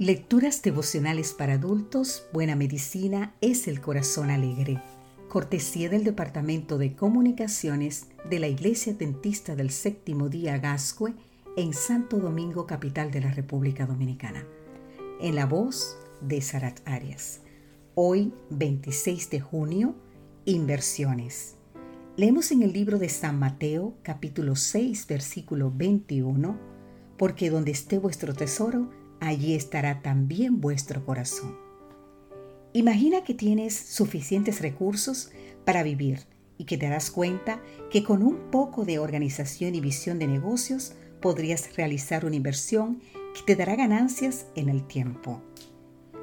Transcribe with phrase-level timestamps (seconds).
[0.00, 4.82] Lecturas devocionales para adultos, Buena Medicina es el Corazón Alegre.
[5.28, 11.12] Cortesía del Departamento de Comunicaciones de la Iglesia Dentista del Séptimo Día Gascue
[11.58, 14.46] en Santo Domingo, capital de la República Dominicana.
[15.20, 17.42] En la voz de Sarat Arias.
[17.94, 19.94] Hoy, 26 de junio,
[20.46, 21.56] Inversiones.
[22.16, 26.58] Leemos en el libro de San Mateo, capítulo 6, versículo 21,
[27.18, 31.56] porque donde esté vuestro tesoro, allí estará también vuestro corazón.
[32.72, 35.30] Imagina que tienes suficientes recursos
[35.64, 36.20] para vivir
[36.56, 37.60] y que te das cuenta
[37.90, 43.00] que con un poco de organización y visión de negocios podrías realizar una inversión
[43.34, 45.42] que te dará ganancias en el tiempo.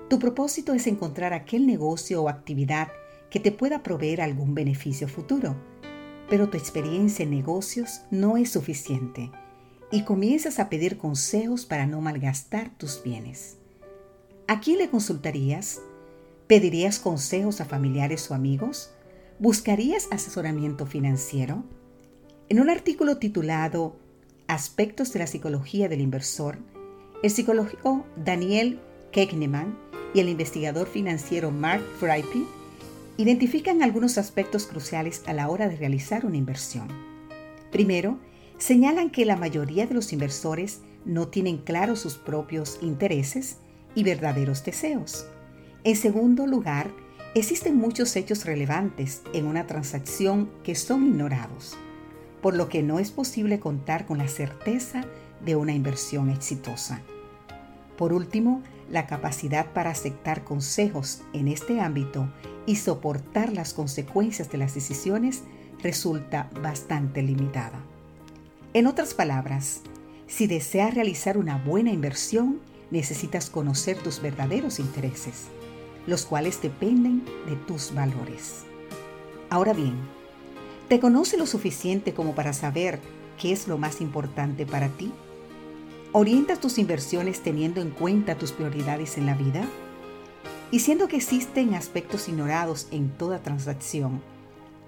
[0.09, 2.89] Tu propósito es encontrar aquel negocio o actividad
[3.29, 5.55] que te pueda proveer algún beneficio futuro,
[6.29, 9.31] pero tu experiencia en negocios no es suficiente
[9.91, 13.57] y comienzas a pedir consejos para no malgastar tus bienes.
[14.47, 15.81] ¿A quién le consultarías?
[16.47, 18.91] ¿Pedirías consejos a familiares o amigos?
[19.39, 21.63] ¿Buscarías asesoramiento financiero?
[22.49, 23.97] En un artículo titulado
[24.47, 26.57] Aspectos de la psicología del inversor,
[27.21, 28.79] el psicólogo Daniel
[29.11, 29.77] Kahneman
[30.13, 32.47] y el investigador financiero Mark Frippi
[33.17, 36.87] identifican algunos aspectos cruciales a la hora de realizar una inversión.
[37.71, 38.19] Primero,
[38.57, 43.57] señalan que la mayoría de los inversores no tienen claros sus propios intereses
[43.95, 45.27] y verdaderos deseos.
[45.83, 46.91] En segundo lugar,
[47.33, 51.77] existen muchos hechos relevantes en una transacción que son ignorados,
[52.41, 55.05] por lo que no es posible contar con la certeza
[55.43, 57.01] de una inversión exitosa.
[57.97, 62.31] Por último, la capacidad para aceptar consejos en este ámbito
[62.65, 65.43] y soportar las consecuencias de las decisiones
[65.81, 67.81] resulta bastante limitada.
[68.73, 69.81] En otras palabras,
[70.27, 72.59] si deseas realizar una buena inversión,
[72.91, 75.45] necesitas conocer tus verdaderos intereses,
[76.05, 78.65] los cuales dependen de tus valores.
[79.49, 79.95] Ahora bien,
[80.89, 82.99] ¿te conoce lo suficiente como para saber
[83.39, 85.13] qué es lo más importante para ti?
[86.11, 89.65] ¿Orientas tus inversiones teniendo en cuenta tus prioridades en la vida?
[90.71, 94.21] Y siendo que existen aspectos ignorados en toda transacción,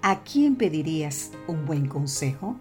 [0.02, 2.58] ¿a quién pedirías un buen consejo?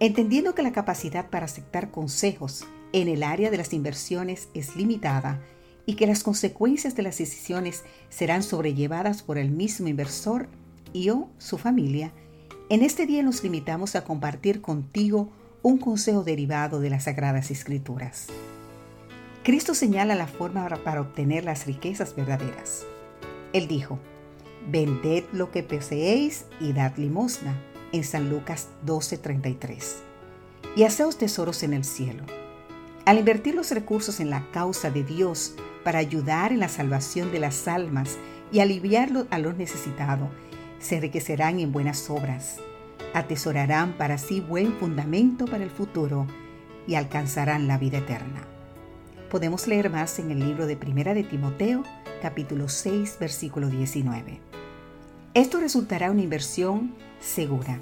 [0.00, 5.40] Entendiendo que la capacidad para aceptar consejos en el área de las inversiones es limitada
[5.86, 10.48] y que las consecuencias de las decisiones serán sobrellevadas por el mismo inversor
[10.92, 12.12] y o su familia,
[12.70, 15.30] en este día nos limitamos a compartir contigo
[15.62, 18.28] un consejo derivado de las Sagradas Escrituras.
[19.42, 22.86] Cristo señala la forma para obtener las riquezas verdaderas.
[23.52, 23.98] Él dijo,
[24.70, 27.54] vended lo que poseéis y dad limosna
[27.94, 30.02] en San Lucas 12:33.
[30.76, 32.24] Y haceos tesoros en el cielo.
[33.04, 37.38] Al invertir los recursos en la causa de Dios para ayudar en la salvación de
[37.38, 38.16] las almas
[38.50, 40.28] y aliviarlo a los necesitados,
[40.80, 42.58] se enriquecerán en buenas obras,
[43.14, 46.26] atesorarán para sí buen fundamento para el futuro
[46.88, 48.44] y alcanzarán la vida eterna.
[49.30, 51.84] Podemos leer más en el libro de Primera de Timoteo,
[52.20, 54.53] capítulo 6, versículo 19.
[55.34, 57.80] Esto resultará una inversión segura.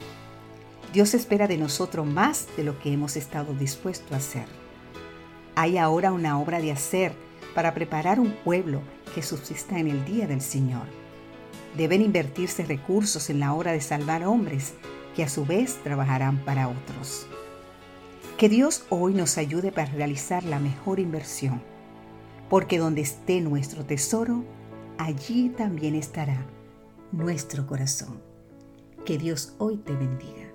[0.95, 4.47] Dios espera de nosotros más de lo que hemos estado dispuestos a hacer.
[5.55, 7.13] Hay ahora una obra de hacer
[7.55, 8.81] para preparar un pueblo
[9.15, 10.87] que subsista en el día del Señor.
[11.77, 14.73] Deben invertirse recursos en la hora de salvar hombres
[15.15, 17.27] que a su vez trabajarán para otros.
[18.39, 21.63] Que Dios hoy nos ayude para realizar la mejor inversión,
[22.49, 24.43] porque donde esté nuestro tesoro,
[24.97, 26.47] allí también estará
[27.13, 28.21] nuestro corazón.
[29.05, 30.52] Que Dios hoy te bendiga.